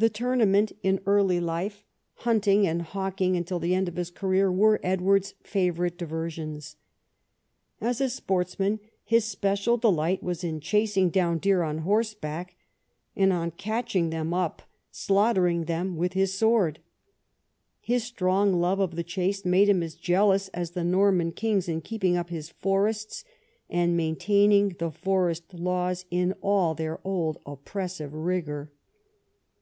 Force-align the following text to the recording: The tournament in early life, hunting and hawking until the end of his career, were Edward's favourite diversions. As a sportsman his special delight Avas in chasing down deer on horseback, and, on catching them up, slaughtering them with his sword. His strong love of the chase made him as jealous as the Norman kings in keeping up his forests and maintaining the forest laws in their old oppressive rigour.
The 0.00 0.08
tournament 0.08 0.70
in 0.84 1.00
early 1.06 1.40
life, 1.40 1.82
hunting 2.18 2.68
and 2.68 2.82
hawking 2.82 3.34
until 3.36 3.58
the 3.58 3.74
end 3.74 3.88
of 3.88 3.96
his 3.96 4.12
career, 4.12 4.48
were 4.48 4.78
Edward's 4.80 5.34
favourite 5.42 5.98
diversions. 5.98 6.76
As 7.80 8.00
a 8.00 8.08
sportsman 8.08 8.78
his 9.02 9.24
special 9.24 9.76
delight 9.76 10.22
Avas 10.22 10.44
in 10.44 10.60
chasing 10.60 11.10
down 11.10 11.38
deer 11.38 11.64
on 11.64 11.78
horseback, 11.78 12.54
and, 13.16 13.32
on 13.32 13.50
catching 13.50 14.10
them 14.10 14.32
up, 14.32 14.62
slaughtering 14.92 15.64
them 15.64 15.96
with 15.96 16.12
his 16.12 16.32
sword. 16.32 16.78
His 17.80 18.04
strong 18.04 18.52
love 18.52 18.78
of 18.78 18.94
the 18.94 19.02
chase 19.02 19.44
made 19.44 19.68
him 19.68 19.82
as 19.82 19.96
jealous 19.96 20.46
as 20.50 20.70
the 20.70 20.84
Norman 20.84 21.32
kings 21.32 21.68
in 21.68 21.80
keeping 21.80 22.16
up 22.16 22.30
his 22.30 22.50
forests 22.50 23.24
and 23.68 23.96
maintaining 23.96 24.76
the 24.78 24.92
forest 24.92 25.52
laws 25.54 26.04
in 26.08 26.34
their 26.76 27.00
old 27.02 27.38
oppressive 27.44 28.14
rigour. 28.14 28.70